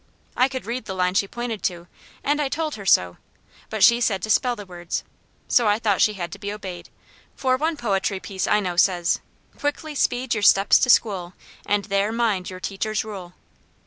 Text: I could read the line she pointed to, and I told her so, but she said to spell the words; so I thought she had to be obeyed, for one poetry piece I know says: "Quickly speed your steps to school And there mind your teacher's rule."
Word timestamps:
I 0.35 0.47
could 0.47 0.65
read 0.65 0.85
the 0.85 0.95
line 0.95 1.13
she 1.13 1.27
pointed 1.27 1.61
to, 1.65 1.85
and 2.23 2.41
I 2.41 2.49
told 2.49 2.73
her 2.73 2.87
so, 2.87 3.17
but 3.69 3.83
she 3.83 4.01
said 4.01 4.23
to 4.23 4.31
spell 4.31 4.55
the 4.55 4.65
words; 4.65 5.03
so 5.47 5.67
I 5.67 5.77
thought 5.77 6.01
she 6.01 6.13
had 6.13 6.31
to 6.31 6.39
be 6.39 6.51
obeyed, 6.51 6.89
for 7.35 7.55
one 7.55 7.77
poetry 7.77 8.19
piece 8.19 8.47
I 8.47 8.61
know 8.61 8.77
says: 8.77 9.19
"Quickly 9.59 9.93
speed 9.93 10.33
your 10.33 10.41
steps 10.41 10.79
to 10.79 10.89
school 10.89 11.35
And 11.67 11.85
there 11.85 12.11
mind 12.11 12.49
your 12.49 12.59
teacher's 12.59 13.05
rule." 13.05 13.33